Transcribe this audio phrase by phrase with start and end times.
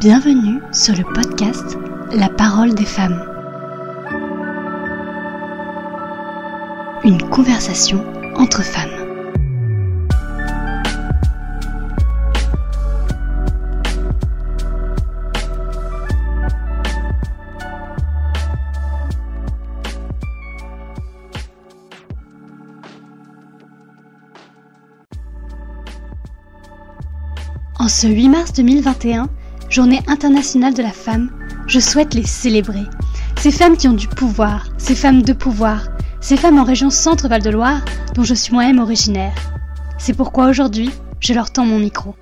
[0.00, 1.76] Bienvenue sur le podcast
[2.12, 3.20] La parole des femmes.
[7.02, 8.04] Une conversation
[8.36, 8.90] entre femmes.
[27.80, 29.28] En ce 8 mars 2021,
[29.70, 31.30] Journée internationale de la femme,
[31.66, 32.84] je souhaite les célébrer.
[33.38, 35.88] Ces femmes qui ont du pouvoir, ces femmes de pouvoir,
[36.22, 37.84] ces femmes en région Centre-Val de Loire
[38.14, 39.34] dont je suis moi-même originaire.
[39.98, 42.14] C'est pourquoi aujourd'hui, je leur tends mon micro.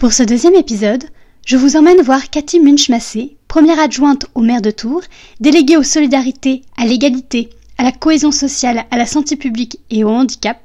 [0.00, 1.04] Pour ce deuxième épisode,
[1.46, 5.02] je vous emmène voir Cathy Munch-Massé, première adjointe au maire de Tours,
[5.38, 10.08] déléguée aux solidarités, à l'égalité, à la cohésion sociale, à la santé publique et au
[10.08, 10.61] handicap,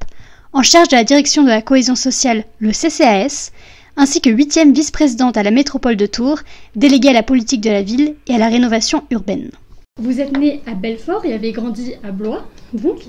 [0.54, 3.52] en charge de la direction de la cohésion sociale, le CCAS,
[3.96, 6.40] ainsi que huitième vice-présidente à la métropole de Tours,
[6.76, 9.50] déléguée à la politique de la ville et à la rénovation urbaine.
[10.00, 13.00] Vous êtes née à Belfort et avez grandi à Blois, donc,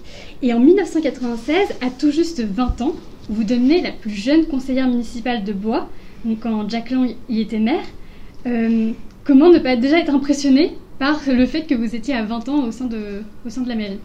[0.42, 2.94] et en 1996, à tout juste 20 ans,
[3.28, 5.88] vous devenez la plus jeune conseillère municipale de Blois,
[6.24, 7.84] donc quand Jacques Lang y était maire.
[8.46, 8.92] Euh,
[9.24, 12.64] comment ne pas déjà être impressionnée par le fait que vous étiez à 20 ans
[12.64, 14.00] au sein de, au sein de la mairie?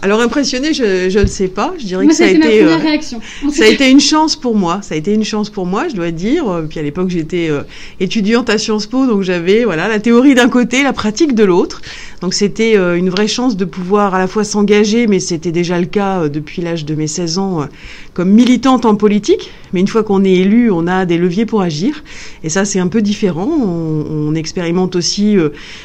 [0.00, 1.74] Alors impressionné, je ne sais pas.
[1.78, 3.20] Je dirais que ça a été euh, réaction.
[3.50, 4.80] ça a été une chance pour moi.
[4.82, 6.44] Ça a été une chance pour moi, je dois dire.
[6.68, 7.62] Puis à l'époque, j'étais euh,
[7.98, 11.82] étudiante à Sciences Po, donc j'avais voilà la théorie d'un côté, la pratique de l'autre.
[12.20, 15.78] Donc c'était euh, une vraie chance de pouvoir à la fois s'engager, mais c'était déjà
[15.78, 17.66] le cas euh, depuis l'âge de mes 16 ans, euh,
[18.12, 19.50] comme militante en politique.
[19.72, 22.02] Mais une fois qu'on est élu, on a des leviers pour agir.
[22.42, 23.48] Et ça, c'est un peu différent.
[23.48, 25.36] On, on expérimente aussi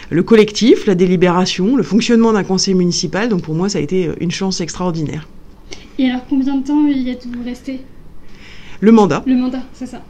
[0.09, 3.27] le collectif, la délibération, le fonctionnement d'un conseil municipal.
[3.27, 5.27] Donc pour moi, ça a été une chance extraordinaire.
[5.97, 7.81] Et alors, combien de temps y êtes-vous resté?
[8.79, 9.23] Le mandat.
[9.25, 10.01] Le mandat, c'est ça.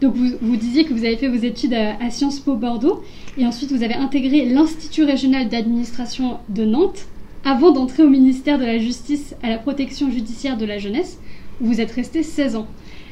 [0.00, 3.02] Donc vous, vous, disiez que vous avez fait vos études à, à Sciences Po Bordeaux
[3.36, 7.06] et ensuite vous avez intégré l'Institut régional d'administration de Nantes
[7.44, 11.18] avant d'entrer au ministère de la Justice à la protection judiciaire de la jeunesse
[11.60, 12.66] où vous êtes resté 16 ans.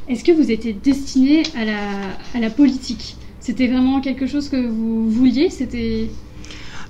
[0.08, 1.78] Est-ce que vous étiez destiné à la,
[2.34, 3.16] à la politique?
[3.40, 5.50] C'était vraiment quelque chose que vous vouliez?
[5.50, 6.08] C'était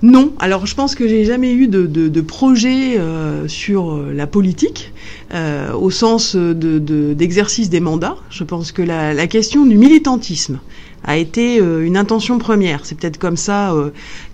[0.02, 4.12] non, alors je pense que j'ai jamais eu de, de, de projet euh, sur euh,
[4.14, 4.92] la politique
[5.34, 8.16] euh, au sens d'exercice de, des mandats.
[8.30, 10.60] Je pense que la, la, question du militantisme
[11.02, 12.84] a été une intention première.
[12.84, 13.72] C'est peut-être comme ça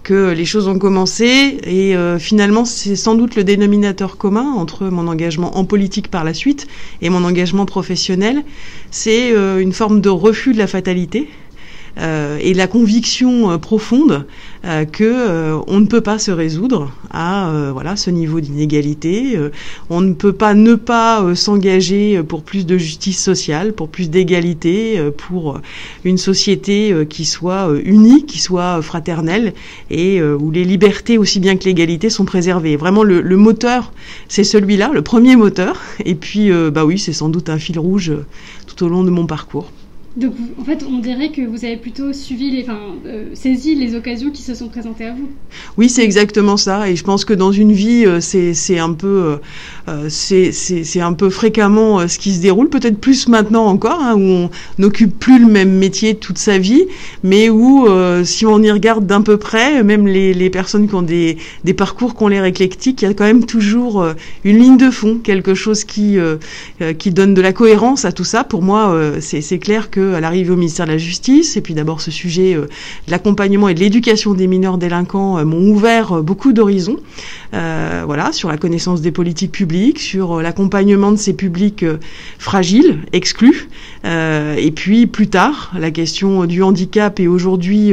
[0.02, 5.06] que les choses ont commencé et finalement c'est sans doute le dénominateur commun entre mon
[5.06, 6.66] engagement en politique par la suite
[7.02, 8.42] et mon engagement professionnel.
[8.90, 11.28] C'est une forme de refus de la fatalité
[11.96, 14.26] et la conviction euh, profonde
[14.64, 19.38] euh, que euh, on ne peut pas se résoudre à euh, voilà ce niveau d'inégalité.
[19.90, 25.00] on ne peut pas ne pas s'engager pour plus de justice sociale, pour plus d'égalité,
[25.18, 25.60] pour
[26.04, 29.52] une société qui soit unie, qui soit fraternelle
[29.90, 32.76] et où les libertés aussi bien que l'égalité sont préservées.
[32.76, 33.92] Vraiment le, le moteur,
[34.28, 35.80] c'est celui-là, le premier moteur.
[36.04, 38.12] Et puis bah oui, c'est sans doute un fil rouge
[38.66, 39.70] tout au long de mon parcours.
[40.16, 44.30] Donc, en fait, on dirait que vous avez plutôt suivi, enfin, euh, saisi les occasions
[44.30, 45.28] qui se sont présentées à vous.
[45.76, 46.88] Oui, c'est exactement ça.
[46.88, 49.38] Et je pense que dans une vie, euh, c'est un peu,
[49.88, 52.68] euh, c'est un peu fréquemment ce qui se déroule.
[52.68, 56.84] Peut-être plus maintenant encore, hein, où on n'occupe plus le même métier toute sa vie,
[57.24, 57.88] mais où,
[58.24, 61.38] si on y regarde d'un peu près, même les, personnes qui ont des,
[61.76, 64.06] parcours qu'on l'air éclectiques, il y a quand même toujours
[64.44, 66.18] une ligne de fond, quelque chose qui,
[66.98, 68.44] qui donne de la cohérence à tout ça.
[68.44, 72.00] Pour moi, c'est clair que à l'arrivée au ministère de la Justice, et puis d'abord
[72.00, 72.62] ce sujet euh,
[73.06, 76.98] de l'accompagnement et de l'éducation des mineurs délinquants euh, m'ont ouvert euh, beaucoup d'horizons.
[77.52, 81.84] voilà, sur la connaissance des politiques publiques, sur l'accompagnement de ces publics
[82.38, 83.68] fragiles, exclus,
[84.04, 87.92] et puis plus tard la question du handicap et aujourd'hui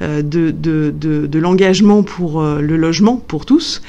[0.00, 3.80] de, de, de, l'engagement pour le logement pour tous.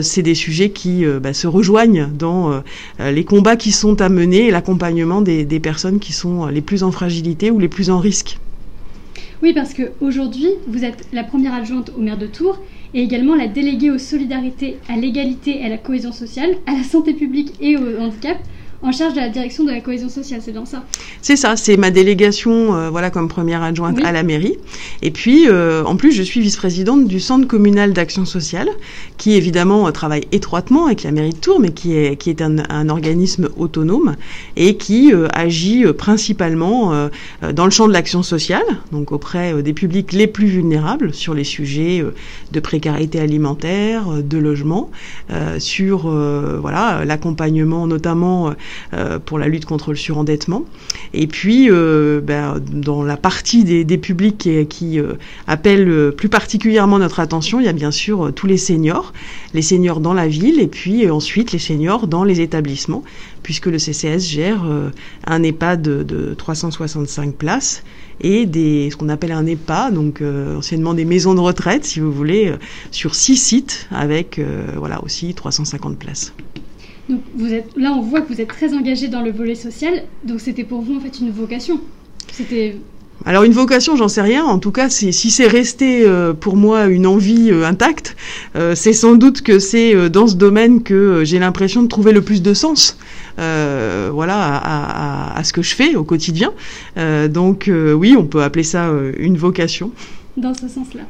[0.00, 2.62] C'est des sujets qui bah, se rejoignent dans
[2.98, 6.90] les combats qui sont à mener et l'accompagnement des, personnes qui sont les plus en
[7.50, 8.38] ou les plus en risque.
[9.42, 12.58] Oui, parce qu'aujourd'hui, vous êtes la première adjointe au maire de Tours
[12.94, 16.84] et également la déléguée aux solidarités, à l'égalité et à la cohésion sociale, à la
[16.84, 18.38] santé publique et au handicap
[18.84, 20.84] en charge de la direction de la cohésion sociale, c'est dans ça
[21.22, 24.04] C'est ça, c'est ma délégation euh, voilà, comme première adjointe oui.
[24.04, 24.58] à la mairie.
[25.00, 28.68] Et puis, euh, en plus, je suis vice-présidente du Centre communal d'action sociale,
[29.16, 32.42] qui évidemment euh, travaille étroitement avec la mairie de Tours, mais qui est, qui est
[32.42, 34.16] un, un organisme autonome
[34.56, 37.08] et qui euh, agit principalement euh,
[37.54, 41.44] dans le champ de l'action sociale, donc auprès des publics les plus vulnérables sur les
[41.44, 42.04] sujets
[42.52, 44.90] de précarité alimentaire, de logement,
[45.58, 48.52] sur voilà l'accompagnement notamment
[49.24, 50.64] pour la lutte contre le surendettement.
[51.12, 54.98] Et puis, ben, dans la partie des, publics qui, qui
[55.46, 59.12] appellent plus particulièrement notre attention, il y a bien sûr tous les seniors,
[59.52, 63.02] les seniors dans la ville et puis ensuite les seniors dans les établissements,
[63.42, 64.64] puisque le CCS gère
[65.26, 67.82] un EHPAD de, de 365 places
[68.20, 72.00] et des, ce qu'on appelle un EHPA, donc euh, anciennement des maisons de retraite, si
[72.00, 72.56] vous voulez, euh,
[72.90, 76.32] sur six sites avec euh, voilà aussi 350 places.
[77.08, 80.04] Donc vous êtes, là, on voit que vous êtes très engagé dans le volet social.
[80.24, 81.80] Donc c'était pour vous en fait une vocation.
[82.32, 82.76] C'était
[83.24, 84.44] alors une vocation, j'en sais rien.
[84.44, 86.04] En tout cas, si c'est resté
[86.40, 88.16] pour moi une envie intacte,
[88.74, 92.42] c'est sans doute que c'est dans ce domaine que j'ai l'impression de trouver le plus
[92.42, 92.98] de sens.
[93.38, 96.52] Euh, voilà, à, à, ce que je fais au quotidien.
[96.96, 99.90] Euh, donc euh, oui, on peut appeler ça une vocation.
[100.36, 101.02] Dans ce sens-là.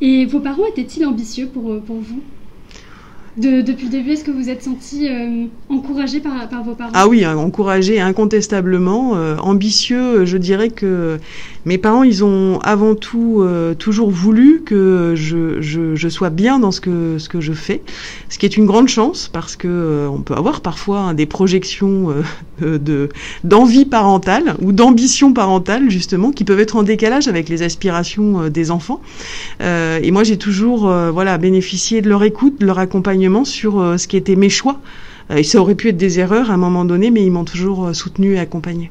[0.00, 2.20] Et vos parents étaient-ils ambitieux pour, pour vous?
[3.36, 6.32] Depuis le début, est-ce que vous êtes senti euh, encouragé par,
[6.64, 6.90] vos parents?
[6.94, 9.12] Ah oui, hein, encouragé incontestablement.
[9.14, 11.18] Euh, ambitieux, je dirais que
[11.64, 16.80] mes parents, ils ont avant tout euh, toujours voulu que je, sois bien dans ce
[16.80, 17.82] que, ce que je fais,
[18.28, 22.08] ce qui est une grande chance parce que on peut avoir parfois hein, des projections
[22.60, 23.08] de
[23.44, 28.72] d'envie parentale ou d'ambition parentale justement qui peuvent être en décalage avec les aspirations des
[28.72, 29.00] enfants.
[29.60, 34.08] et moi, j'ai toujours voilà bénéficié de leur écoute, de leur accompagnement sur euh, ce
[34.08, 34.80] qui était mes choix.
[35.30, 37.44] Euh, et ça aurait pu être des erreurs à un moment donné, mais ils m'ont
[37.44, 38.90] toujours euh, soutenu et accompagné.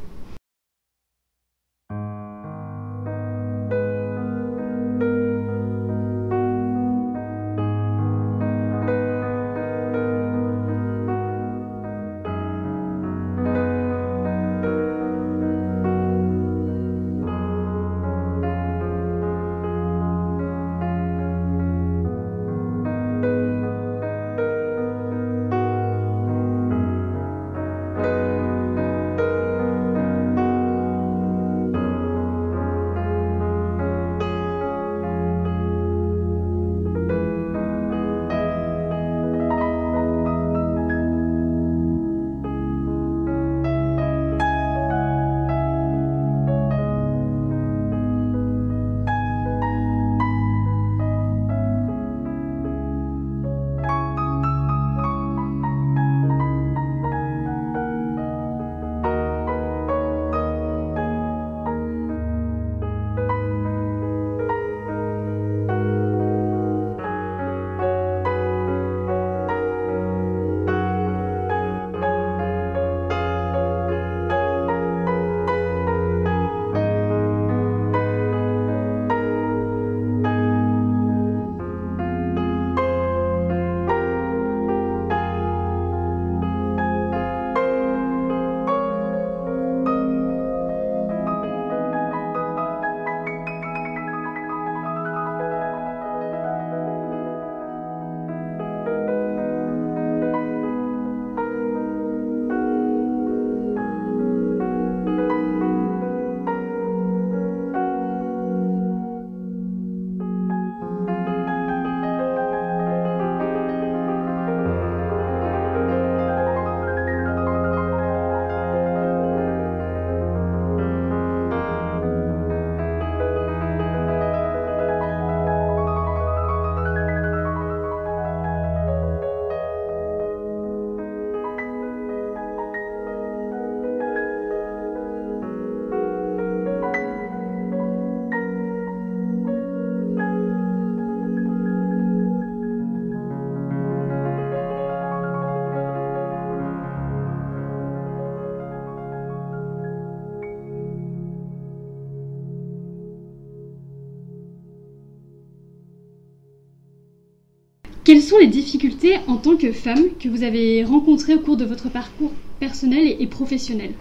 [158.10, 161.64] Quelles sont les difficultés en tant que femme que vous avez rencontrées au cours de
[161.64, 163.92] votre parcours personnel et professionnel?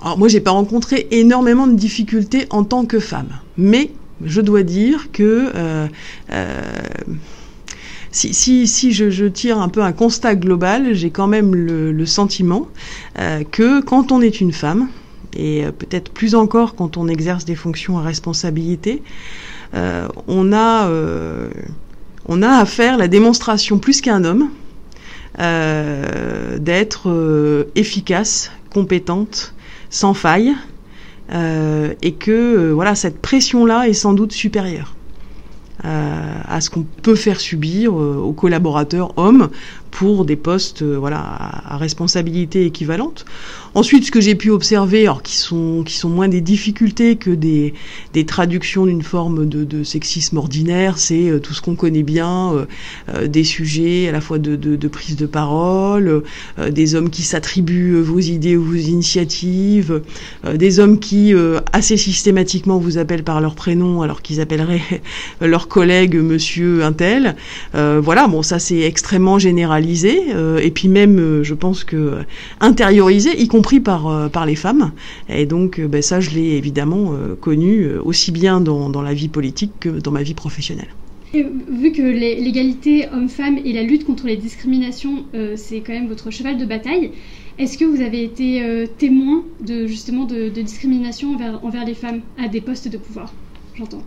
[0.00, 3.90] Alors moi, j'ai pas rencontré énormément de difficultés en tant que femme, mais
[4.24, 5.88] je dois dire que euh,
[6.30, 6.62] euh,
[8.12, 12.68] si, si, je, tire un peu un constat global, j'ai quand même le, sentiment
[13.18, 14.86] euh, que quand on est une femme,
[15.36, 19.02] et peut-être plus encore quand on exerce des fonctions à responsabilité,
[20.28, 20.88] on a
[22.26, 24.50] on a à faire la démonstration plus qu'un homme
[25.38, 29.54] euh, d'être euh, efficace, compétente,
[29.88, 30.54] sans faille,
[31.32, 34.94] euh, et que voilà cette pression-là est sans doute supérieure
[35.84, 39.48] à ce qu'on peut faire subir aux collaborateurs hommes
[39.92, 43.24] pour des postes voilà à, responsabilité équivalente.
[43.74, 47.30] Ensuite, ce que j'ai pu observer, alors qui sont qui sont moins des difficultés que
[47.30, 47.74] des
[48.12, 52.66] des traductions d'une forme de, de, sexisme ordinaire, c'est tout ce qu'on connaît bien,
[53.24, 56.22] des sujets à la fois de, de, de prise de parole,
[56.70, 60.02] des hommes qui s'attribuent vos idées ou vos initiatives,
[60.54, 61.32] des hommes qui
[61.72, 64.82] assez systématiquement vous appellent par leur prénom alors qu'ils appelleraient
[65.40, 67.36] leur collègue monsieur untel.
[67.74, 72.18] Euh, voilà, bon ça c'est extrêmement généralisé euh, et puis même euh, je pense que
[72.60, 74.92] intériorisé, y compris par par les femmes.
[75.28, 79.72] Et donc ben, ça je l'ai évidemment connu aussi bien dans, dans la vie politique
[79.80, 80.88] que dans ma vie professionnelle.
[81.34, 85.24] Et vu que l'égalité homme-femme et la lutte contre les discriminations,
[85.56, 87.10] c'est quand même votre cheval de bataille,
[87.58, 92.48] est-ce que vous avez été euh, témoin de justement de, discrimination envers, les femmes à
[92.48, 93.32] des postes de pouvoir
[93.74, 94.02] J'entends?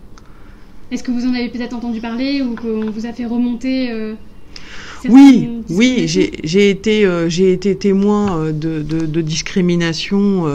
[0.91, 4.15] Est-ce que vous en avez peut-être entendu parler ou qu'on vous a fait remonter euh,
[5.07, 10.45] oui, oui, j'ai été, euh, j'ai été témoin de, de discrimination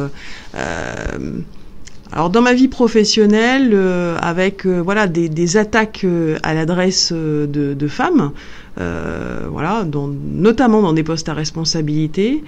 [2.13, 7.13] alors dans ma vie professionnelle, euh, avec euh, voilà des, des attaques euh, à l'adresse
[7.13, 8.33] de, de, femmes,
[8.77, 9.87] voilà,
[10.33, 12.43] notamment dans des postes à responsabilité,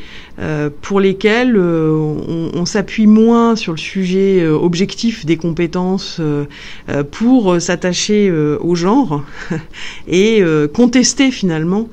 [0.80, 6.20] pour lesquels on, on s'appuie moins sur le sujet objectif des compétences
[7.10, 9.22] pour s'attacher au genre
[10.08, 11.88] et contester finalement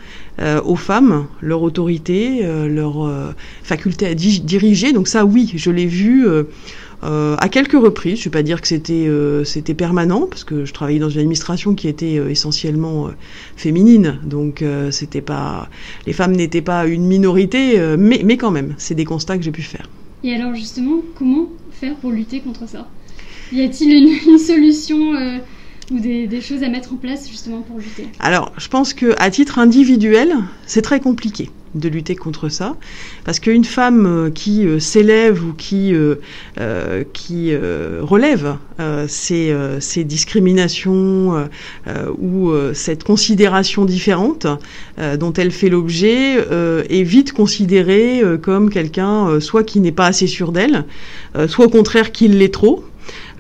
[0.64, 3.34] aux femmes leur autorité, leur
[3.64, 4.94] faculté à diriger.
[4.94, 6.26] Donc ça, oui, je l'ai vu
[7.04, 8.18] euh, à quelques reprises.
[8.18, 11.10] Je ne vais pas dire que c'était euh, c'était permanent parce que je travaillais dans
[11.10, 13.10] une administration qui était euh, essentiellement
[13.56, 15.70] féminine, donc c'était pas
[16.06, 19.52] les femmes n'étaient pas une minorité, mais mais quand même, c'est des constats que j'ai
[19.52, 19.90] pu faire.
[20.24, 22.88] Et alors justement, comment faire pour lutter contre ça?
[23.52, 25.14] Y a-t-il une, une, solution
[25.92, 28.08] ou des, des, choses à mettre en place justement pour lutter?
[28.20, 30.34] Alors, je pense que à titre individuel,
[30.66, 32.76] c'est très compliqué de lutter contre ça,
[33.26, 36.16] parce qu'une femme euh, qui euh, s'élève ou qui euh,
[37.14, 37.56] qui
[38.02, 38.56] relève
[39.08, 41.48] ces, discriminations
[42.20, 44.48] ou cette considération différente
[45.20, 46.38] dont elle fait l'objet
[46.90, 50.86] est vite considérée comme quelqu'un soit qui n'est pas assez sûr d'elle,
[51.48, 52.84] soit au contraire qui l'est trop.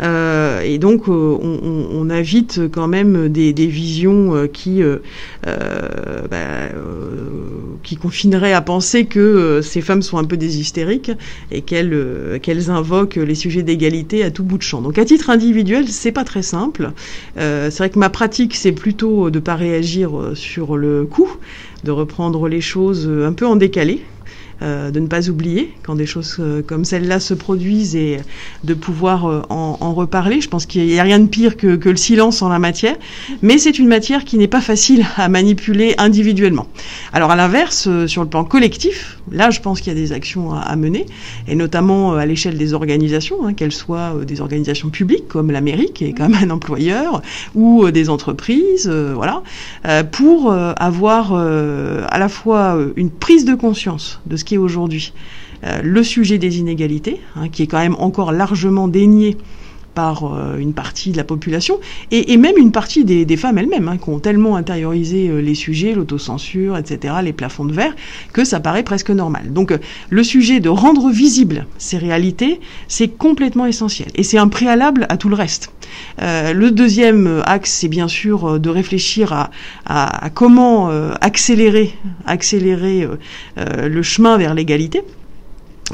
[0.01, 4.81] Euh, et donc, euh, on, on, invite quand même des, visions euh, qui,
[5.43, 6.37] bah,
[7.83, 11.11] qui confineraient à penser que ces femmes sont un peu des hystériques
[11.51, 14.81] et qu'elles qu'elles invoquent les sujets d'égalité à tout bout de champ.
[14.81, 16.91] Donc, à titre individuel, c'est pas très simple.
[17.35, 21.29] c'est vrai que ma pratique, c'est plutôt de pas réagir sur le coup,
[21.83, 24.01] de reprendre les choses un peu en décalé.
[24.61, 28.19] Euh, de ne pas oublier quand des choses euh, comme celle-là se produisent et
[28.65, 30.41] de pouvoir euh, en, en, reparler.
[30.41, 32.97] Je pense qu'il n'y a rien de pire que, que, le silence en la matière,
[33.41, 36.67] mais c'est une matière qui n'est pas facile à manipuler individuellement.
[37.13, 40.53] Alors à l'inverse, sur le plan collectif, là je pense qu'il y a des actions
[40.53, 41.05] à, à mener,
[41.47, 45.93] et notamment à l'échelle des organisations, hein, qu'elles soient des organisations publiques comme la mairie,
[45.93, 47.21] qui un employeur,
[47.55, 49.41] ou des entreprises, voilà,
[50.11, 55.13] pour avoir à la fois une prise de conscience de ce aujourd'hui
[55.63, 59.37] euh, le sujet des inégalités, hein, qui est quand même encore largement dénié
[59.99, 61.77] par euh, une partie de la population
[62.09, 65.93] et, même une partie des, femmes elles-mêmes hein, qui ont tellement intériorisé euh, les sujets,
[65.93, 67.93] l'autocensure, etc., les plafonds de verre,
[68.31, 69.51] que ça paraît presque normal.
[69.51, 69.77] Donc
[70.09, 75.17] le sujet de rendre visibles ces réalités, c'est complètement essentiel et c'est un préalable à
[75.17, 75.73] tout le reste.
[76.19, 79.49] le deuxième axe, c'est bien sûr de réfléchir à,
[79.85, 80.89] à comment
[81.19, 81.93] accélérer,
[82.25, 83.05] accélérer
[83.57, 85.01] le chemin vers l'égalité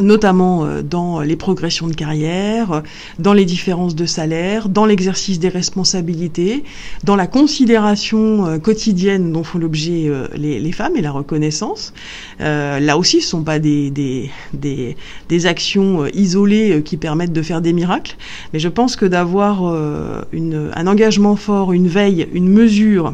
[0.01, 2.83] notamment euh, dans les progressions de carrière,
[3.19, 6.63] dans les différences de salaire, dans l'exercice des responsabilités,
[7.03, 11.93] dans la considération euh, quotidienne dont font l'objet euh, les, femmes et la reconnaissance.
[12.39, 14.97] là aussi, ce ne sont pas des, des, des,
[15.29, 18.17] des actions isolées qui permettent de faire des miracles,
[18.51, 23.13] mais je pense que d'avoir un engagement fort, une veille, une mesure,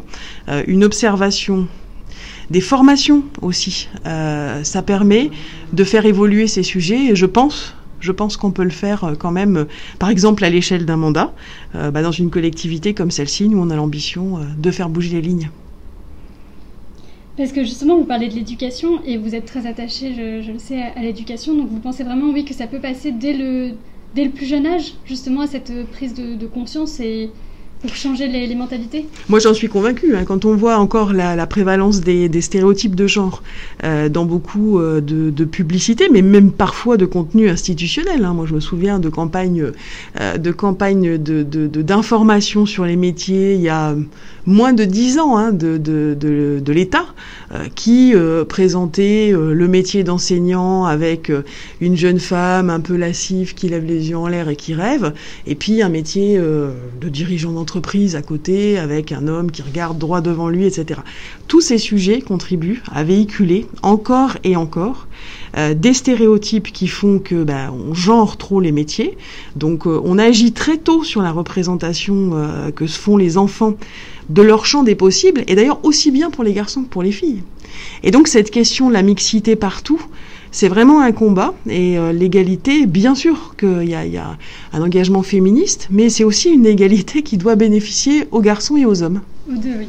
[0.68, 1.68] une observation,
[2.52, 3.88] des formations aussi.
[4.06, 5.32] Euh, ça permet
[5.74, 9.14] de faire évoluer ces sujets et je pense je pense qu'on peut le faire euh,
[9.14, 9.66] quand même, euh,
[10.00, 11.34] par exemple à l'échelle d'un mandat,
[11.76, 15.50] bah, dans une collectivité comme celle-ci, nous on a l'ambition de faire bouger les lignes.
[17.38, 20.82] Parce que justement, vous parlez de l'éducation et vous êtes très attaché, je, le sais,
[20.82, 21.56] à, l'éducation.
[21.56, 23.72] Donc vous pensez vraiment, oui, que ça peut passer dès le,
[24.16, 27.30] dès le plus jeune âge, justement, à cette prise de, conscience et,
[27.82, 30.16] pour changer les, mentalités Moi, j'en suis convaincue.
[30.16, 30.24] Hein.
[30.26, 33.42] Quand on voit encore la, prévalence des, stéréotypes de genre
[33.84, 38.24] euh, dans beaucoup euh, de, de publicités, mais même parfois de contenu institutionnel.
[38.24, 38.34] Hein.
[38.34, 39.72] Moi, je me souviens de campagnes,
[40.20, 43.96] euh, de campagnes d'information sur les métiers il y a
[44.46, 47.06] moins de dix ans hein, de, de l'État
[47.76, 48.14] qui
[48.48, 51.32] présentait le métier d'enseignant avec
[51.80, 55.14] une jeune femme un peu lascive qui lève les yeux en l'air et qui rêve,
[55.46, 59.98] et puis un métier de dirigeant d'entreprise entreprise à côté, avec un homme qui regarde
[59.98, 61.00] droit devant lui, etc.
[61.48, 65.08] Tous ces sujets contribuent à véhiculer encore et encore
[65.56, 69.18] euh, des stéréotypes qui font que ben, on genre trop les métiers.
[69.56, 73.78] Donc euh, on agit très tôt sur la représentation euh, que se font les enfants
[74.28, 77.14] de leur champ des possibles, et d'ailleurs aussi bien pour les garçons que pour les
[77.14, 77.42] filles.
[78.04, 80.02] Et donc cette question de la mixité partout,
[80.52, 81.54] c'est vraiment un combat.
[81.68, 84.38] Et euh, l'égalité, bien sûr qu'il y, a,
[84.74, 89.02] un engagement féministe, mais c'est aussi une égalité qui doit bénéficier aux garçons et aux
[89.02, 89.22] hommes.
[89.50, 89.88] Aux deux, oui.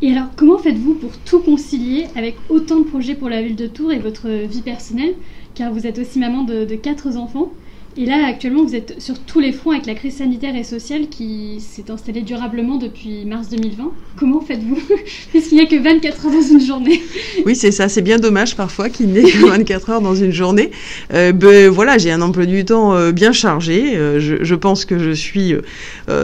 [0.00, 3.66] Et alors, comment faites-vous pour tout concilier avec autant de projets pour la ville de
[3.66, 5.14] Tours et votre vie personnelle?
[5.54, 7.52] Car vous êtes aussi maman de quatre enfants.
[8.00, 11.08] Et là, actuellement, vous êtes sur tous les fronts avec la crise sanitaire et sociale
[11.10, 13.90] qui s'est installée durablement depuis mars 2020.
[14.16, 14.78] Comment faites-vous
[15.30, 17.02] Puisqu'il n'y a que 24 heures dans une journée.
[17.44, 17.88] Oui, c'est ça.
[17.88, 20.70] C'est bien dommage parfois qu'il n'y ait que 24 heures dans une journée.
[21.12, 23.96] Euh, ben, voilà, j'ai un emploi du temps euh, bien chargé.
[23.96, 25.54] Euh, je, pense que je suis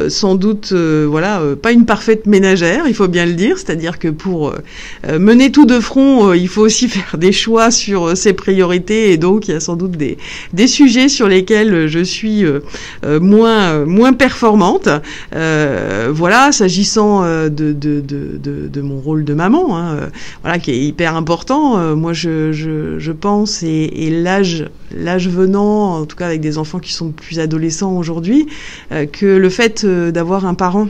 [0.09, 3.59] sans doute, voilà, pas une parfaite ménagère, il faut bien le dire.
[3.59, 4.55] C'est-à-dire que pour
[5.09, 9.11] mener tout de front, il faut aussi faire des choix sur ses priorités.
[9.11, 10.19] Et donc, il y a sans doute des,
[10.53, 12.61] des sujets sur lesquels je suis euh,
[13.05, 14.89] euh, moins moins performante.
[15.35, 20.11] Euh, voilà, s'agissant de de, de, mon rôle de maman, hein,
[20.43, 21.95] voilà, qui est hyper important.
[21.97, 27.11] moi, je, je, pense et, l'âge venant, en tout cas avec des enfants qui sont
[27.11, 28.47] plus adolescents aujourd'hui,
[28.91, 30.89] que le fait d'avoir un parent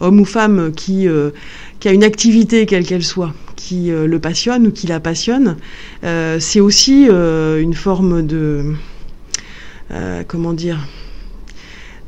[0.00, 1.06] homme ou femme qui,
[1.80, 5.56] qui a une activité quelle qu'elle soit, qui le passionne ou qui la passionne,
[6.02, 8.74] c'est aussi une forme de
[9.92, 10.78] euh, comment dire,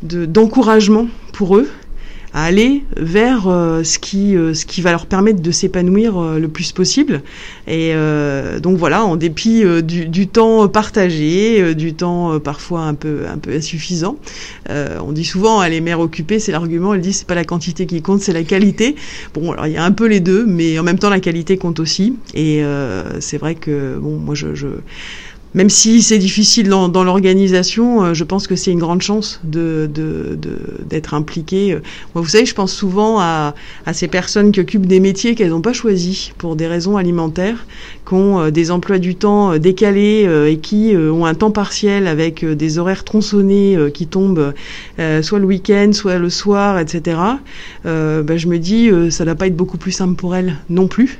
[0.02, 1.68] d'encouragement pour eux
[2.35, 6.49] à aller vers euh, ce qui euh, ce qui va leur permettre de s'épanouir le
[6.49, 7.23] plus possible.
[7.68, 7.92] Et
[8.61, 14.16] donc voilà en dépit du, temps partagé du temps parfois un peu insuffisant
[14.68, 18.02] on dit souvent les mères occupées c'est l'argument elles disent c'est pas la quantité qui
[18.02, 18.96] compte c'est la qualité.
[19.35, 21.57] Bon alors il y a un peu les deux mais en même temps la qualité
[21.57, 22.16] compte aussi.
[22.35, 22.62] Et
[23.20, 24.48] c'est vrai que bon moi je
[25.54, 29.40] même si c'est difficile dans, dans l'organisation, euh, je pense que c'est une grande chance
[29.44, 29.88] de,
[30.88, 31.78] d'être impliqué.
[32.14, 33.54] Moi, vous savez, je pense souvent à,
[33.87, 37.66] à ces personnes qui occupent des métiers qu'elles n'ont pas choisis pour des raisons alimentaires,
[38.06, 42.06] qui ont euh, des emplois du temps euh, décalés et qui ont un temps partiel
[42.06, 44.52] avec des horaires tronçonnés qui tombent
[45.22, 47.18] soit le week-end, soit le soir, etc.
[47.87, 50.56] Euh, bah, je me dis, ça ne va pas être beaucoup plus simple pour elles
[50.68, 51.18] non plus.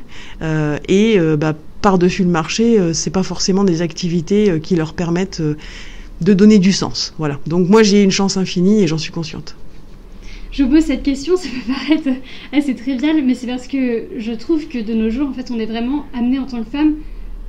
[0.89, 5.41] et bah, par-dessus le marché, euh, c'est pas forcément des activités euh, qui leur permettent
[5.41, 5.57] euh,
[6.21, 7.15] de donner du sens.
[7.19, 7.39] Voilà.
[7.47, 9.57] Donc moi j'ai une chance infinie et j'en suis consciente.
[10.51, 12.21] Je pose cette question, ça peut paraître
[12.53, 15.59] assez trivial, mais c'est parce que je trouve que de nos jours, en fait, on
[15.59, 16.95] est vraiment amené en tant que femme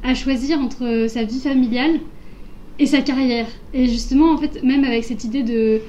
[0.04, 2.00] à choisir entre sa vie familiale
[2.78, 3.48] et sa carrière.
[3.74, 5.82] Et justement, en fait, même avec cette idée de,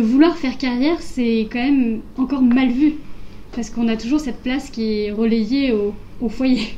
[0.00, 2.94] vouloir faire carrière, c'est quand même encore mal vu.
[3.52, 5.74] Parce qu'on a toujours cette place qui est relayée
[6.20, 6.68] au foyer.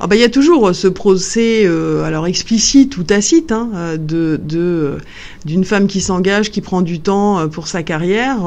[0.00, 3.96] Ah bah, il y a toujours ce procès, euh, alors explicite ou tacite, hein, euh,
[3.96, 4.98] de,
[5.44, 8.38] d'une femme qui s'engage, qui prend du temps euh, pour sa carrière.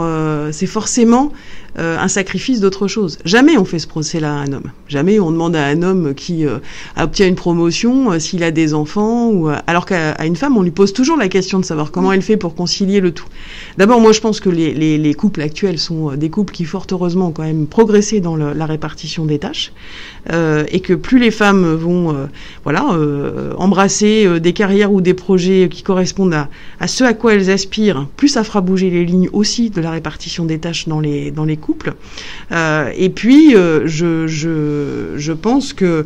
[0.51, 1.31] c'est forcément
[1.79, 3.19] un sacrifice d'autre chose.
[3.23, 4.71] Jamais on fait ce procès-là à un homme.
[4.88, 6.43] Jamais on demande à un homme qui
[6.99, 11.17] obtient une promotion s'il a des enfants, alors qu'à une femme on lui pose toujours
[11.17, 13.27] la question de savoir comment elle fait pour concilier le tout.
[13.77, 16.88] D'abord, moi je pense que les, les, les, couples actuels sont des couples qui fort
[16.91, 19.71] heureusement ont quand même progressé dans la répartition des tâches,
[20.31, 22.26] et que plus les femmes vont euh,
[22.63, 27.13] voilà euh, embrasser euh, des carrières ou des projets qui correspondent à, à, ce à
[27.13, 30.88] quoi elles aspirent, plus ça fera bouger les lignes aussi de la répartition des tâches
[30.88, 31.93] dans les couples.
[32.52, 36.06] et puis je pense que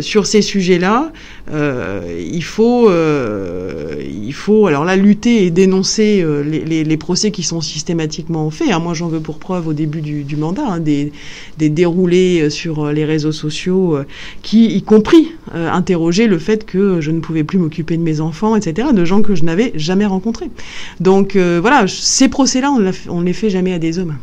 [0.00, 1.12] sur ces sujets-là,
[1.52, 7.60] il faut il faut alors là lutter et dénoncer les, les, les, procès qui sont
[7.60, 8.70] systématiquement faits.
[8.70, 8.78] Hein.
[8.78, 11.12] Moi j'en veux pour preuve au début du, du mandat hein, des,
[11.58, 13.98] des déroulés sur les réseaux sociaux
[14.42, 18.20] qui y compris euh, interroger le fait que je ne pouvais plus m'occuper de mes
[18.20, 20.50] enfants, etc., de gens que je n'avais jamais rencontrés.
[21.00, 22.72] Donc euh, voilà, ces procès-là,
[23.08, 24.16] on ne les fait jamais à des hommes.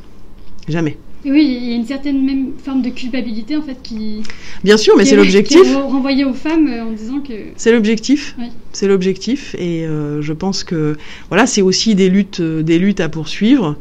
[0.67, 0.97] Jamais.
[1.27, 4.23] Et oui, il y a une certaine même forme de culpabilité en fait qui.
[4.63, 5.75] Bien sûr, mais c'est l'objectif.
[5.75, 7.33] Renvoyé aux femmes en disant que.
[7.57, 8.33] C'est l'objectif.
[8.73, 9.85] C'est l'objectif, et
[10.19, 10.97] je pense que
[11.29, 13.75] voilà, c'est aussi des luttes, des luttes à poursuivre,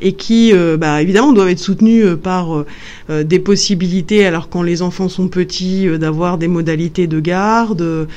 [0.00, 2.64] et qui, bah, évidemment, doivent être soutenues par
[3.08, 8.08] des possibilités, alors quand les enfants sont petits, d'avoir des modalités de garde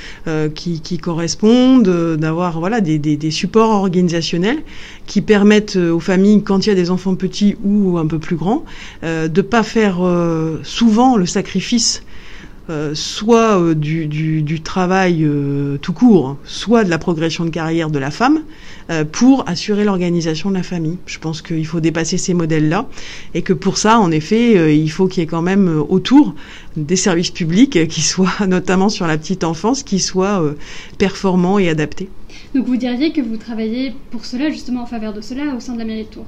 [0.56, 4.64] qui, correspondent, d'avoir voilà des, supports organisationnels
[5.06, 8.36] qui permettent aux familles, quand il y a des enfants petits ou un peu plus
[8.36, 8.66] grands,
[9.04, 12.04] euh, de pas faire euh, souvent le sacrifice
[12.70, 15.28] euh, soit euh, du, travail
[15.82, 18.44] tout court, soit de la progression de carrière de la femme,
[19.12, 20.98] pour assurer l'organisation de la famille.
[21.06, 22.88] Je pense qu'il faut dépasser ces modèles-là
[23.36, 26.34] et que pour ça, en effet, il faut qu'il y ait quand même autour
[26.76, 30.44] des services publics qui soient, notamment sur la petite enfance, qui soient
[30.98, 32.10] performants et adaptés.
[32.56, 35.74] Donc vous diriez que vous travaillez pour cela, justement en faveur de cela, au sein
[35.74, 36.26] de la mairie de Tours?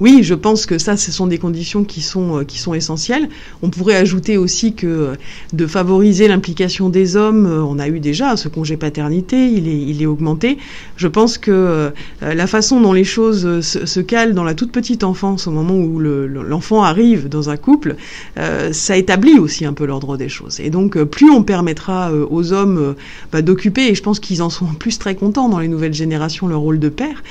[0.00, 3.28] Oui, je pense que ça, ce sont des conditions qui sont, euh, qui sont essentielles.
[3.62, 5.14] On pourrait ajouter aussi que euh,
[5.52, 9.78] de favoriser l'implication des hommes, euh, on a eu déjà ce congé paternité, il est,
[9.78, 10.56] il est augmenté.
[10.96, 15.46] Je pense que la façon dont les choses se, calent dans la toute petite enfance,
[15.46, 17.96] au moment où l'enfant arrive dans un couple,
[18.36, 20.60] ça établit aussi un peu l'ordre des choses.
[20.60, 22.94] Et donc, plus on permettra aux hommes
[23.32, 25.94] bah, d'occuper, et je pense qu'ils en sont en plus très contents dans les nouvelles
[25.94, 27.22] générations, leur rôle de père,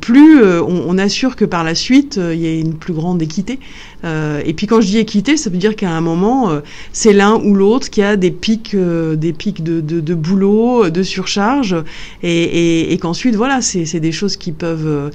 [0.00, 3.22] plus on, on assure que par la suite, euh, il y a une plus grande
[3.22, 3.58] équité.
[4.04, 6.60] Euh, et puis quand je dis équité, ça veut dire qu'à un moment, euh,
[6.92, 11.76] c'est l'un ou l'autre qui a des pics, des pics de, boulot, de surcharge,
[12.22, 15.10] et, qu'ensuite, voilà, c'est des choses qui peuvent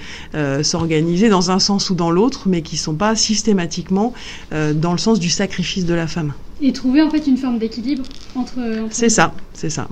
[0.61, 4.13] s'organiser dans un sens ou dans l'autre, mais qui ne sont pas systématiquement
[4.51, 6.33] dans le sens du sacrifice de la femme.
[6.61, 8.03] Et trouver en fait une forme d'équilibre
[8.35, 8.59] entre.
[8.91, 9.87] c'est ça, c'est ça.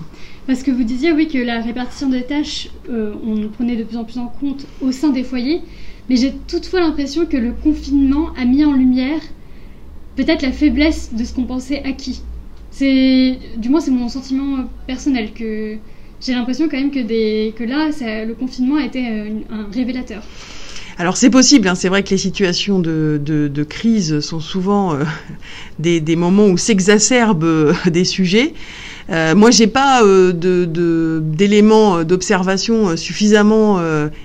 [0.45, 4.03] Parce que vous disiez oui que la répartition des tâches, on prenait de plus en
[4.03, 5.61] plus en compte au sein des foyers,
[6.09, 9.21] mais j'ai toutefois l'impression que le confinement a mis en lumière
[10.15, 12.21] peut-être la faiblesse de ce qu'on pensait acquis.
[12.71, 15.77] C'est, du moins, c'est mon sentiment personnel que
[16.21, 17.89] j'ai l'impression quand même que, des, que là,
[18.25, 20.23] le confinement a été euh, un, révélateur.
[20.97, 21.75] Alors c'est possible, hein.
[21.75, 25.05] c'est vrai que les situations de, de, crise sont souvent euh,
[25.79, 28.53] des, des, moments où s'exacerbent euh, des sujets.
[29.11, 33.79] Euh, moi, j'ai pas euh, d'éléments de, euh, d'observation suffisamment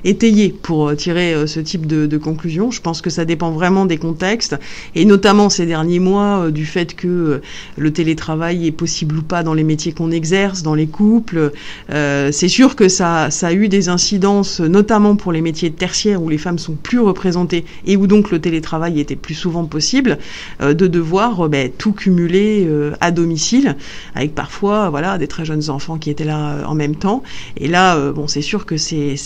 [0.05, 2.71] étayés pour tirer ce type de, de, conclusion.
[2.71, 4.57] Je pense que ça dépend vraiment des contextes,
[4.95, 7.41] et notamment ces derniers mois du fait que
[7.77, 11.53] le télétravail est possible ou pas dans les métiers qu'on exerce, dans les couples.
[11.89, 16.29] C'est sûr que ça, ça a eu des incidences, notamment pour les métiers tertiaires où
[16.29, 20.19] les femmes sont plus représentées et où donc le télétravail était plus souvent possible,
[20.61, 22.69] de devoir ben, tout cumuler
[23.01, 23.77] à domicile,
[24.15, 27.23] avec parfois voilà, des très jeunes enfants qui étaient là euh, en même temps.
[27.57, 29.17] Et là, euh, bon, c'est sûr que c'est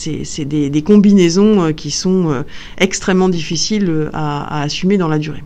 [0.45, 2.45] des, combinaisons euh, qui sont
[2.79, 5.43] extrêmement difficiles à assumer dans la durée.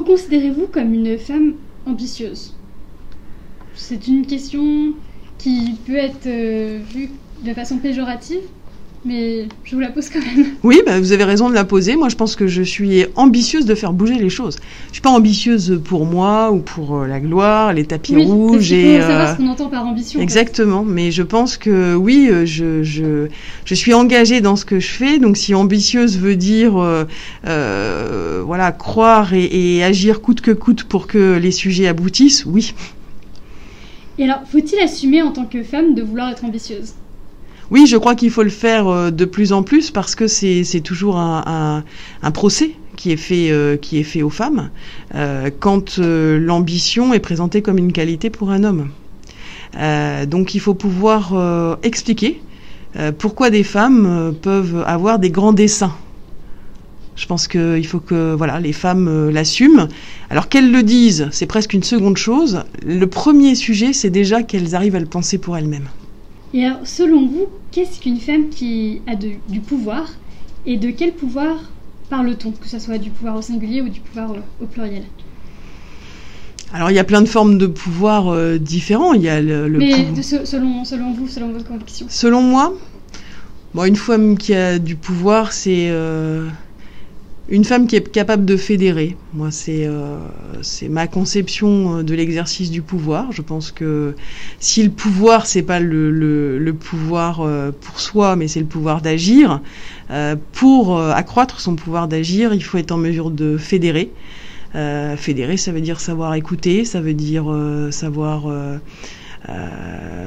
[0.00, 2.54] Vous considérez-vous comme une femme ambitieuse?
[3.74, 4.94] C'est une question
[5.36, 7.10] qui peut être euh, vue
[7.44, 8.40] de façon péjorative,
[9.04, 10.46] mais je vous la pose quand même.
[10.62, 11.96] Oui, bah, vous avez raison de la poser.
[11.96, 14.56] Moi, je pense que je suis ambitieuse de faire bouger les choses.
[14.88, 18.68] Je suis pas ambitieuse pour moi ou pour euh, la gloire, les tapis Oui, rouges
[18.68, 20.20] qu'il faut et savoir euh, ce qu'on entend par ambition.
[20.20, 23.28] Exactement, mais je pense que oui, euh, je, je,
[23.64, 25.18] je suis engagée dans ce que je fais.
[25.18, 26.74] Donc, si ambitieuse veut dire,
[27.46, 32.74] euh, voilà, croire et, et agir coûte que coûte pour que les sujets aboutissent, oui.
[34.18, 36.92] Et alors, faut-il assumer en tant que femme de vouloir être ambitieuse?
[37.70, 40.80] Oui, je crois qu'il faut le faire euh, de plus en plus parce que c'est
[40.82, 41.84] toujours un,
[42.34, 44.70] procès qui est fait euh, qui est fait aux femmes
[45.14, 48.90] euh, quand l'ambition est présentée comme une qualité pour un homme.
[50.26, 52.40] Donc il faut pouvoir expliquer
[53.18, 55.94] pourquoi des femmes peuvent avoir des grands dessins.
[57.14, 59.86] Je pense qu'il faut que voilà les femmes l'assument.
[60.28, 62.64] Alors qu'elles le disent, c'est presque une seconde chose.
[62.84, 65.88] Le premier sujet, c'est déjà qu'elles arrivent à le penser pour elles-mêmes.
[66.52, 70.06] Et alors, selon vous, qu'est-ce qu'une femme qui a de- du pouvoir
[70.66, 71.56] Et de quel pouvoir
[72.10, 75.04] parle-t-on Que ce soit du pouvoir au singulier ou du pouvoir au, au pluriel?
[76.72, 79.12] Alors il y a plein de formes de pouvoir euh, différents.
[79.14, 82.06] Il y a le, le Mais pou- de ce- selon, selon vous, selon votre conviction?
[82.08, 82.72] Selon moi,
[83.74, 86.48] bon, une femme qui a du pouvoir, c'est euh,
[87.50, 89.16] une femme qui est capable de fédérer.
[89.34, 90.18] Moi, c'est euh,
[90.88, 93.32] ma conception euh, de l'exercice du pouvoir.
[93.32, 94.14] Je pense que
[94.60, 98.66] si le pouvoir, c'est pas le, le, le pouvoir euh, pour soi, mais c'est le
[98.66, 99.60] pouvoir d'agir,
[100.10, 104.12] euh, pour euh, accroître son pouvoir d'agir, il faut être en mesure de fédérer.
[104.76, 108.78] Euh, fédérer, ça veut dire savoir écouter, ça veut dire euh, savoir euh,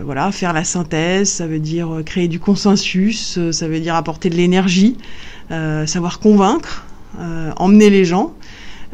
[0.04, 4.36] voilà, faire la synthèse, ça veut dire créer du consensus, ça veut dire apporter de
[4.36, 4.98] l'énergie,
[5.50, 6.84] savoir convaincre,
[7.58, 8.34] emmener les gens.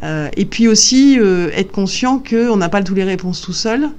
[0.01, 3.89] Euh, et puis aussi euh, être conscient qu'on n'a pas toutes les réponses tout seul.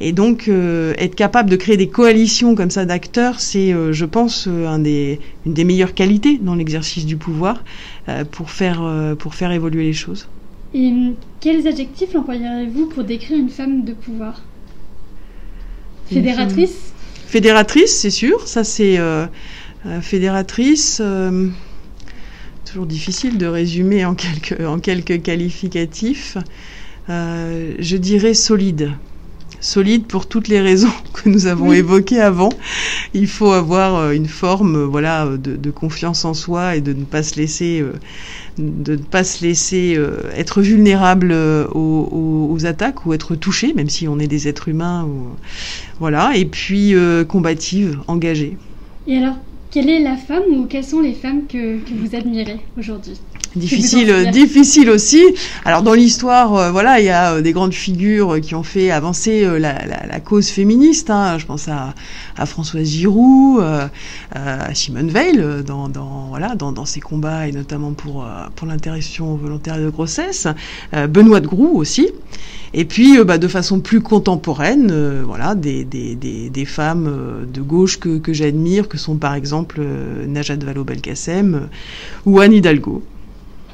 [0.00, 4.06] Et donc euh, être capable de créer des coalitions comme ça d'acteurs, c'est, euh, je
[4.06, 7.62] pense, euh, un des, une des meilleures qualités dans l'exercice du pouvoir
[8.08, 10.28] euh, pour, faire, euh, pour faire évoluer les choses.
[10.72, 10.94] Et
[11.40, 14.40] quels adjectifs employeriez-vous pour décrire une femme de pouvoir?
[16.06, 16.94] Fédératrice?
[17.26, 19.26] Fédératrice, c'est sûr, ça c'est euh,
[19.84, 21.02] euh, fédératrice.
[22.70, 26.36] Toujours difficile de résumer en quelques, en quelques qualificatifs.
[27.08, 28.92] Euh, je dirais solide.
[29.60, 31.78] Solide pour toutes les raisons que nous avons Oui.
[31.78, 32.50] évoquées avant.
[33.12, 36.92] Il faut avoir euh, une forme, euh, voilà, de, de confiance en soi et de
[36.92, 37.84] ne pas se laisser,
[38.56, 39.98] de ne pas se laisser
[40.36, 44.68] être vulnérable aux, aux- aux attaques ou être touché, même si on est des êtres
[44.68, 45.04] humains.
[45.06, 45.26] Ou,
[45.98, 46.36] voilà.
[46.36, 48.58] Et puis euh, combative, engagée.
[49.08, 49.34] Et alors,
[49.70, 53.20] quelle est la femme ou quelles sont les femmes que, que vous admirez aujourd'hui?
[53.56, 55.24] Difficile, difficile aussi.
[55.64, 58.92] Alors dans l'histoire, euh, voilà, il y a euh, des grandes figures qui ont fait
[58.92, 61.10] avancer euh, la, la- la cause féministe.
[61.10, 61.36] hein.
[61.36, 61.94] Je pense à,
[62.36, 63.60] à Françoise Giroud,
[64.32, 69.34] à Simone Veil dans, dans voilà dans, dans ses combats et notamment pour pour l'interruption
[69.34, 70.46] volontaire de grossesse.
[70.92, 72.08] Benoît de Groux aussi.
[72.72, 77.98] Et puis bah, de façon plus contemporaine, voilà, des, des, des, des femmes de gauche
[77.98, 79.80] que, que j'admire, que sont par exemple
[80.28, 81.68] Najat Vallaud-Belkacem
[82.26, 83.02] ou Anne Hidalgo.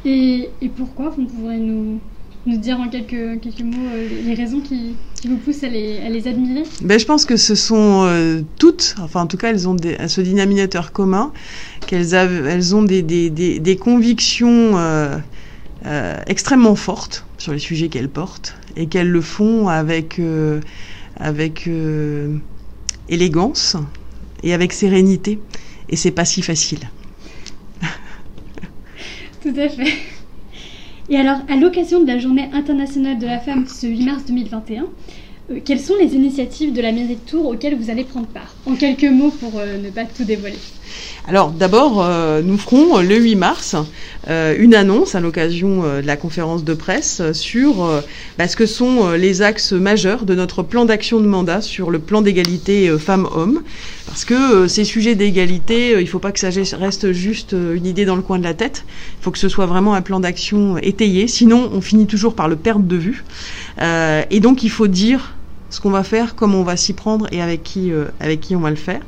[0.06, 2.00] Et, pourquoi Vous pourrez nous,
[2.46, 5.98] nous dire en quelques, quelques mots euh, les raisons qui, qui vous poussent à les,
[5.98, 6.62] à les admirer?
[6.82, 10.20] Ben, je pense que ce sont euh, toutes, enfin en tout cas elles ont ce
[10.20, 11.32] dénominateur commun,
[11.86, 15.18] qu'elles elles ont des, des, des, convictions euh,
[16.26, 20.20] extrêmement fortes sur les sujets qu'elles portent et qu'elles le font avec,
[21.16, 21.68] avec
[23.08, 23.76] élégance
[24.42, 25.38] et avec sérénité.
[25.88, 26.80] Et c'est pas si facile.
[29.46, 29.92] Tout à fait.
[31.08, 34.86] Et alors, à l'occasion de la Journée internationale de la femme ce 8 mars 2021,
[35.52, 38.56] euh, quelles sont les initiatives de la mairie de Tours auxquelles vous allez prendre part?
[38.66, 40.58] En quelques mots pour euh, ne pas tout dévoiler.
[41.28, 43.76] Alors d'abord, euh, nous ferons euh, le 8 mars
[44.28, 47.88] euh, une annonce à l'occasion de la conférence de presse sur
[48.38, 51.98] bah, ce que sont les axes majeurs de notre plan d'action de mandat sur le
[51.98, 53.62] plan d'égalité femmes-hommes.
[54.06, 58.04] Parce que ces sujets d'égalité, il ne faut pas que ça reste juste une idée
[58.04, 58.84] dans le coin de la tête.
[59.20, 61.28] Il faut que ce soit vraiment un plan d'action étayé.
[61.28, 63.24] Sinon, on finit toujours par le perdre de vue.
[64.30, 65.35] Et donc, il faut dire
[65.70, 68.54] ce qu'on va faire, comment on va s'y prendre et avec qui, euh, avec qui
[68.54, 69.00] on va le faire.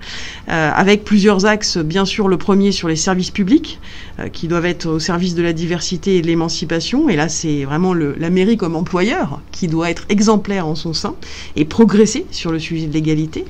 [0.48, 3.78] Euh, avec plusieurs axes, bien sûr le premier sur les services publics,
[4.18, 7.08] euh, qui doivent être au service de la diversité et de l'émancipation.
[7.08, 10.92] Et là, c'est vraiment le, la mairie comme employeur qui doit être exemplaire en son
[10.92, 11.14] sein
[11.56, 13.44] et progresser sur le sujet de l'égalité.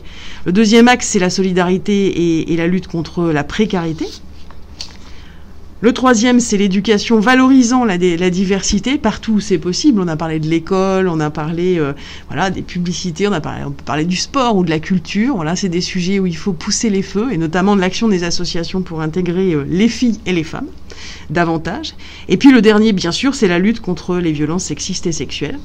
[0.45, 4.07] Le deuxième axe, c'est la solidarité et, et la lutte contre la précarité.
[5.81, 10.01] Le troisième, c'est l'éducation valorisant la, diversité partout où c'est possible.
[10.01, 11.93] On a parlé de l'école, on a parlé euh,
[12.27, 15.37] voilà des publicités, on a parlé, peut parler du sport ou de la culture.
[15.37, 18.25] Voilà, c'est des sujets où il faut pousser les feux et notamment de l'action des
[18.25, 20.67] associations pour intégrer euh, les filles et les femmes
[21.31, 21.95] davantage.
[22.29, 25.61] Et puis le dernier, bien sûr, c'est la lutte contre les violences sexistes et sexuelles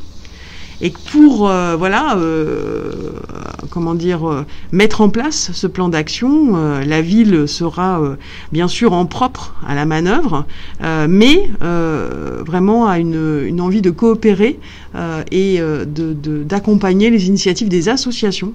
[0.82, 2.18] et pour euh, voilà
[3.74, 6.54] comment dire euh, mettre en place ce plan d'action.
[6.86, 8.16] La ville sera
[8.52, 10.46] bien sûr en propre à la manœuvre
[11.08, 14.60] mais vraiment à une, envie de coopérer
[15.32, 15.60] et
[16.46, 18.54] d'accompagner les initiatives des associations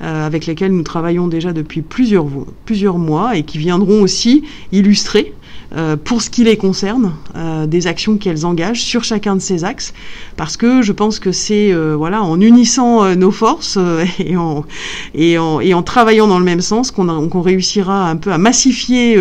[0.00, 5.34] avec lesquelles nous travaillons déjà depuis plusieurs mois et qui viendront aussi illustrer
[5.74, 9.64] euh, pour ce qui les concerne, euh, des actions qu'elles engagent sur chacun de ces
[9.64, 9.92] axes,
[10.36, 13.78] parce que je pense que c'est euh, voilà en unissant nos forces
[14.18, 14.64] et en,
[15.14, 18.38] et, en, et en travaillant dans le même sens qu'on qu'on réussira un peu à
[18.38, 19.18] massifier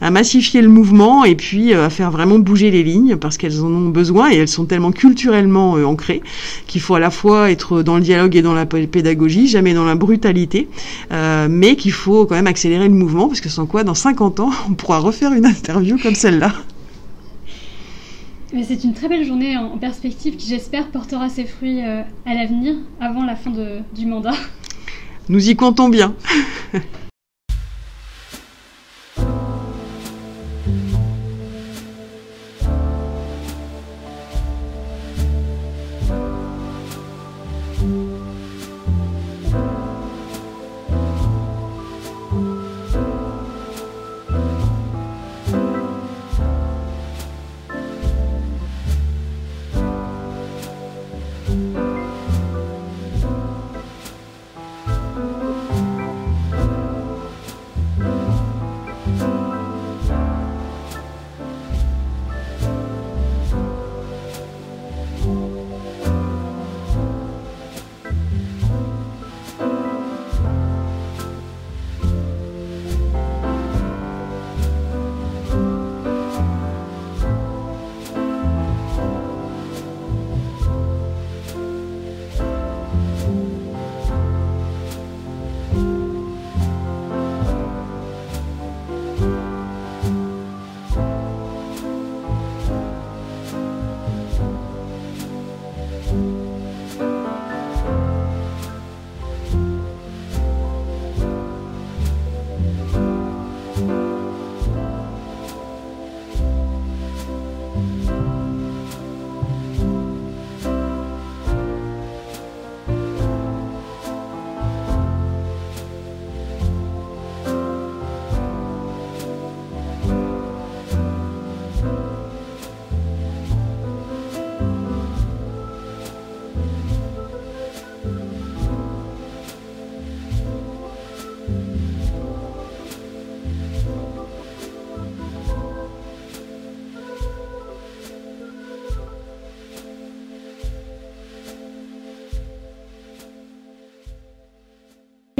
[0.00, 3.68] à massifier le mouvement et puis à faire vraiment bouger les lignes parce qu'elles en
[3.68, 6.22] ont besoin et elles sont tellement culturellement ancrées
[6.66, 9.84] qu'il faut à la fois être dans le dialogue et dans la pédagogie, jamais dans
[9.84, 10.68] la brutalité,
[11.10, 14.50] mais qu'il faut quand même accélérer le mouvement parce que sans quoi dans 50 ans
[14.70, 15.46] on pourra refaire une
[15.80, 16.52] interview comme celle-là.
[18.62, 22.74] C'est une très belle journée en perspective qui, j'espère, portera ses fruits euh, à l'avenir,
[23.00, 24.34] avant la fin de, du mandat.
[25.28, 26.14] Nous y comptons bien.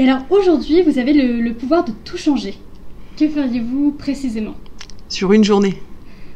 [0.01, 2.55] Et alors aujourd'hui, vous avez le, pouvoir de tout changer.
[3.19, 4.55] Que feriez-vous précisément?
[5.09, 5.75] Sur une journée.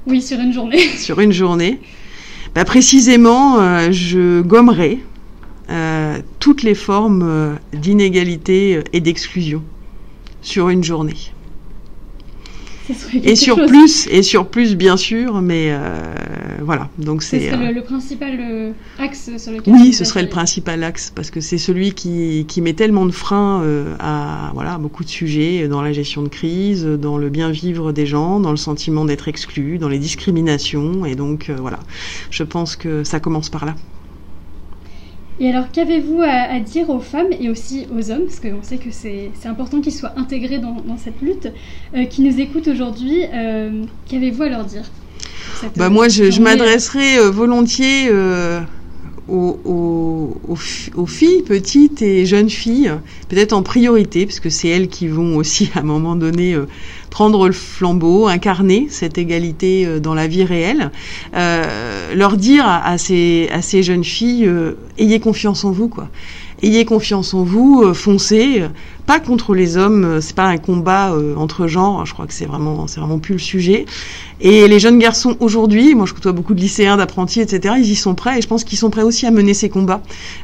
[0.06, 0.78] Oui, sur une journée.
[1.00, 1.80] sur une journée.
[2.54, 5.00] Bah, précisément, euh, je gommerai
[5.72, 9.64] euh, toutes les formes euh, d'inégalité et d'exclusion
[10.44, 11.34] sur une journée
[13.24, 16.14] et sur plus et sur plus bien sûr mais euh,
[16.62, 16.90] voilà.
[16.98, 21.12] Donc c'est euh, le, principal euh, axe sur lequel oui ce serait le principal axe
[21.16, 23.64] parce que c'est celui qui, qui met tellement de freins
[24.00, 28.06] à voilà beaucoup de sujets dans la gestion de crise dans le bien vivre des
[28.06, 31.80] gens dans le sentiment d'être exclu dans les discriminations et donc voilà.
[32.32, 33.76] Je pense que ça commence par là
[35.40, 38.90] et alors, qu'avez-vous à, dire aux femmes et aussi aux hommes, parce qu'on sait que
[38.92, 41.50] c'est important qu'ils soient intégrés dans, cette lutte,
[41.94, 44.84] euh, qui nous écoutent aujourd'hui, euh, qu'avez-vous à leur dire
[45.76, 48.10] bah Moi, je, je m'adresserai euh, volontiers
[49.28, 52.92] aux, aux, filles petites et jeunes filles,
[53.30, 56.68] peut-être en priorité, parce que c'est elles qui vont aussi à un moment donné euh,
[57.10, 60.92] prendre le flambeau, incarner cette égalité euh, dans la vie réelle,
[61.36, 64.50] euh, leur dire à, ces, à ces jeunes filles,
[64.98, 66.10] ayez confiance en vous, quoi.
[66.64, 68.64] Ayez confiance en vous, foncez,
[69.06, 72.88] pas contre les hommes, c'est pas un combat entre genres, je crois que c'est vraiment,
[72.88, 73.86] c'est vraiment plus le sujet.
[74.42, 77.96] Et les jeunes garçons aujourd'hui, moi je côtoie beaucoup de lycéens, d'apprentis, etc., ils y
[77.96, 80.02] sont prêts et je pense qu'ils sont prêts aussi à mener ces combats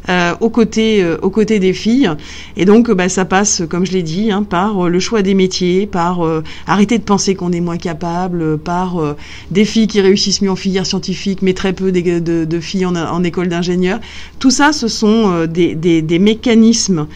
[0.07, 2.09] euh, aux, côtés, euh, aux côtés des filles.
[2.55, 5.34] Et donc bah, ça passe, comme je l'ai dit, hein, par euh, le choix des
[5.34, 9.16] métiers, par euh, arrêter de penser qu'on est moins capable, par
[9.49, 12.86] des filles qui réussissent mieux en filière scientifique, mais très peu de, de, de filles
[12.86, 13.99] en, en école d'ingénieur.
[14.39, 17.07] Tout ça, ce sont des, des, des, mécanismes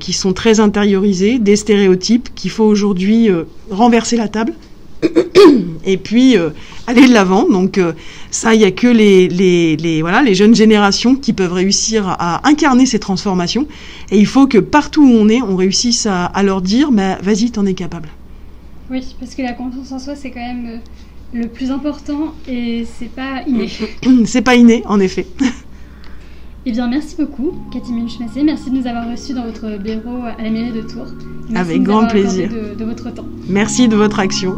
[0.00, 0.60] qui sont très
[0.94, 3.28] intériorisés, des stéréotypes qu'il faut aujourd'hui
[3.70, 4.54] renverser la table
[5.84, 6.50] et puis euh,
[6.86, 7.48] aller de l'avant.
[7.48, 7.92] Donc euh,
[8.30, 12.08] ça, il n'y a que les, les, les, voilà, les jeunes générations qui peuvent réussir
[12.08, 13.66] à incarner ces transformations.
[14.10, 17.18] Et il faut que partout où on est, on réussisse à, à leur dire, bah,
[17.22, 18.08] vas-y, t'en es capable.
[18.90, 22.86] Oui, parce que la confiance en soi, c'est quand même euh, le plus important et
[22.98, 23.68] c'est pas inné.
[24.26, 25.26] c'est pas inné, en effet.
[26.66, 28.42] Eh bien, merci beaucoup, Cathy Munchmassé.
[28.42, 31.08] Merci de nous avoir reçus dans votre bureau à la mairie de Tours.
[31.54, 32.48] Avec grand plaisir.
[32.48, 33.26] De, de votre temps.
[33.48, 34.56] Merci de votre action.